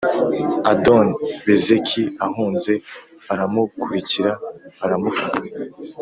adoni-bezeki 0.71 2.01
ahunze 2.27 2.73
baramukurikira 3.25 4.31
baramufata, 4.79 5.41